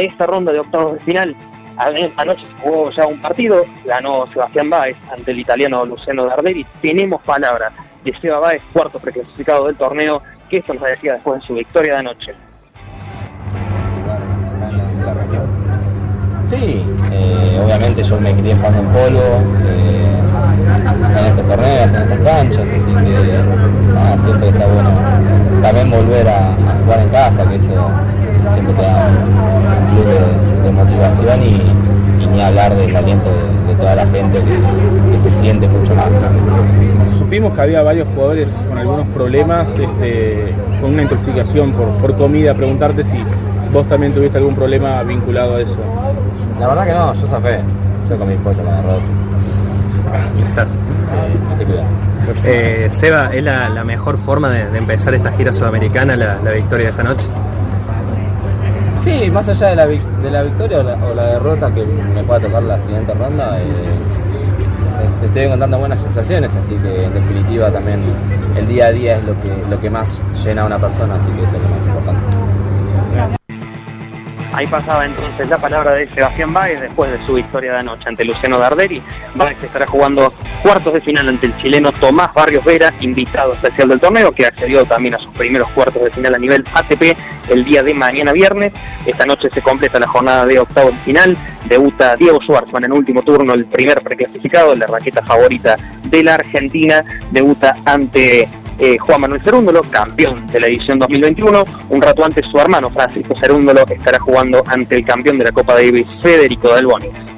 esta 0.00 0.26
ronda 0.26 0.52
de 0.52 0.60
octavos 0.60 0.94
de 0.94 1.00
final. 1.00 1.36
Anoche 2.16 2.42
se 2.46 2.62
jugó 2.62 2.90
ya 2.90 3.06
un 3.06 3.20
partido, 3.22 3.64
ganó 3.86 4.26
Sebastián 4.32 4.68
Báez 4.68 4.96
ante 5.10 5.30
el 5.30 5.38
italiano 5.38 5.84
Luciano 5.86 6.26
Darderi. 6.26 6.66
Tenemos 6.82 7.22
palabras 7.22 7.72
de 8.04 8.12
Seba 8.20 8.38
Báez, 8.38 8.62
cuarto 8.72 8.98
preclasificado 8.98 9.66
del 9.66 9.76
torneo, 9.76 10.22
que 10.50 10.58
esto 10.58 10.74
nos 10.74 10.82
decía 10.82 11.14
después 11.14 11.40
de 11.40 11.46
su 11.46 11.54
victoria 11.54 11.94
de 11.94 11.98
anoche. 12.00 12.34
Sí, 16.46 16.84
eh, 17.12 17.60
obviamente 17.64 18.02
yo 18.02 18.20
me 18.20 18.34
crié 18.34 18.56
jugando 18.56 18.80
en 18.80 18.88
polo, 18.88 19.20
eh, 19.64 20.10
en 21.18 21.26
estos 21.26 21.46
torneos, 21.46 21.94
en 21.94 22.02
estas 22.02 22.18
canchas, 22.18 22.68
así 22.68 22.92
que 22.92 24.18
siempre 24.18 24.48
está 24.48 24.66
bueno 24.66 24.90
también 25.62 25.90
volver 25.90 26.28
a, 26.28 26.52
jugar 26.84 27.00
en 27.00 27.08
casa, 27.10 27.48
que 27.48 27.56
eso, 27.56 27.90
siempre 28.52 28.74
te 28.74 28.82
da 28.82 29.08
un 29.08 29.94
club 29.94 30.64
de, 30.64 30.70
motivación 30.70 31.42
y, 31.42 31.62
ni 32.32 32.40
hablar 32.40 32.76
del 32.76 32.94
aliento 32.94 33.28
de, 33.66 33.74
toda 33.74 33.94
la 33.94 34.06
gente 34.06 34.38
que, 35.12 35.18
se 35.18 35.32
siente 35.32 35.68
mucho 35.68 35.94
más. 35.94 36.12
Supimos 37.18 37.52
que 37.54 37.60
había 37.60 37.82
varios 37.82 38.08
jugadores 38.14 38.48
con 38.68 38.78
algunos 38.78 39.06
problemas, 39.08 39.66
este, 39.68 40.54
con 40.80 40.92
una 40.94 41.02
intoxicación 41.02 41.72
por, 41.72 41.88
por 41.98 42.16
comida, 42.16 42.54
preguntarte 42.54 43.04
si 43.04 43.22
vos 43.72 43.86
también 43.88 44.12
tuviste 44.12 44.38
algún 44.38 44.54
problema 44.54 45.02
vinculado 45.02 45.56
a 45.56 45.60
eso. 45.60 45.76
La 46.58 46.68
verdad 46.68 46.86
que 46.86 46.92
no, 46.92 47.14
yo 47.14 47.26
zafé. 47.26 47.58
Yo 48.08 48.18
comí 48.18 48.34
pollo 48.36 48.62
con 48.62 48.74
arroz. 48.74 49.04
Estás. 50.48 50.80
Eh, 52.44 52.88
Seba, 52.90 53.30
¿es 53.32 53.42
la, 53.42 53.84
mejor 53.84 54.18
forma 54.18 54.50
de, 54.50 54.76
empezar 54.76 55.14
esta 55.14 55.32
gira 55.32 55.52
sudamericana, 55.52 56.16
la, 56.16 56.50
victoria 56.52 56.86
de 56.86 56.90
esta 56.90 57.02
noche? 57.02 57.26
Sí, 59.00 59.30
más 59.30 59.48
allá 59.48 59.68
de 59.68 59.76
la, 59.76 59.86
victoria 59.86 60.80
o 60.80 61.14
la, 61.14 61.26
derrota 61.26 61.72
que 61.74 61.86
me 61.86 62.22
pueda 62.22 62.40
tocar 62.40 62.62
la 62.62 62.78
siguiente 62.78 63.14
ronda, 63.14 63.58
eh, 63.58 63.64
te 65.20 65.26
estoy 65.26 65.42
encontrando 65.42 65.78
buenas 65.78 66.02
sensaciones, 66.02 66.54
así 66.54 66.74
que 66.74 67.04
en 67.04 67.14
definitiva 67.14 67.70
también 67.70 68.00
el 68.56 68.68
día 68.68 68.86
a 68.86 68.92
día 68.92 69.16
es 69.16 69.24
lo 69.24 69.32
que, 69.40 69.70
lo 69.70 69.80
que 69.80 69.88
más 69.88 70.22
llena 70.44 70.62
a 70.62 70.66
una 70.66 70.78
persona, 70.78 71.14
así 71.14 71.30
que 71.30 71.44
eso 71.44 71.56
es 71.56 71.62
lo 71.62 71.68
más 71.70 71.86
importante. 71.86 72.39
Ahí 74.60 74.66
pasaba 74.66 75.06
entonces 75.06 75.48
la 75.48 75.56
palabra 75.56 75.92
de 75.92 76.06
Sebastián 76.08 76.52
Báez 76.52 76.82
después 76.82 77.10
de 77.10 77.24
su 77.24 77.32
victoria 77.32 77.72
de 77.72 77.78
anoche 77.78 78.06
ante 78.06 78.26
Luciano 78.26 78.58
Darderi. 78.58 79.00
Báez 79.34 79.56
estará 79.62 79.86
jugando 79.86 80.34
cuartos 80.62 80.92
de 80.92 81.00
final 81.00 81.30
ante 81.30 81.46
el 81.46 81.56
chileno 81.56 81.92
Tomás 81.92 82.34
Barrios 82.34 82.62
Vera, 82.62 82.92
invitado 83.00 83.54
especial 83.54 83.88
del 83.88 84.00
torneo, 84.00 84.32
que 84.32 84.44
accedió 84.44 84.84
también 84.84 85.14
a 85.14 85.18
sus 85.18 85.32
primeros 85.32 85.70
cuartos 85.70 86.02
de 86.02 86.10
final 86.10 86.34
a 86.34 86.38
nivel 86.38 86.62
ATP 86.74 87.16
el 87.48 87.64
día 87.64 87.82
de 87.82 87.94
mañana 87.94 88.34
viernes. 88.34 88.74
Esta 89.06 89.24
noche 89.24 89.48
se 89.48 89.62
completa 89.62 89.98
la 89.98 90.06
jornada 90.06 90.44
de 90.44 90.58
octavo 90.58 90.90
de 90.90 90.98
final. 90.98 91.38
Debuta 91.64 92.16
Diego 92.16 92.38
Schwartzman 92.42 92.84
en 92.84 92.92
último 92.92 93.22
turno, 93.22 93.54
el 93.54 93.64
primer 93.64 94.02
preclasificado, 94.02 94.74
la 94.74 94.86
raqueta 94.86 95.22
favorita 95.22 95.78
de 96.04 96.22
la 96.22 96.34
Argentina. 96.34 97.02
Debuta 97.30 97.76
ante 97.86 98.46
eh, 98.80 98.98
Juan 98.98 99.20
Manuel 99.20 99.42
Cerúndolo, 99.42 99.82
campeón 99.82 100.46
de 100.46 100.60
la 100.60 100.66
edición 100.66 100.98
2021. 100.98 101.64
Un 101.90 102.02
rato 102.02 102.24
antes 102.24 102.46
su 102.50 102.58
hermano 102.58 102.90
Francisco 102.90 103.34
Cerúndolo 103.38 103.84
estará 103.88 104.18
jugando 104.18 104.62
ante 104.66 104.96
el 104.96 105.04
campeón 105.04 105.38
de 105.38 105.44
la 105.44 105.52
Copa 105.52 105.74
Davis, 105.74 106.06
Federico 106.22 106.74
Del 106.74 106.86
Bonis. 106.86 107.29